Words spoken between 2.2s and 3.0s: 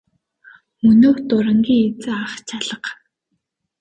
ах ч алга.